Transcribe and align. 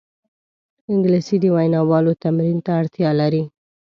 انګلیسي 0.91 1.35
د 1.43 1.45
ویناوالو 1.55 2.19
تمرین 2.23 2.57
ته 2.65 2.71
اړتیا 2.79 3.09
لري 3.21 3.43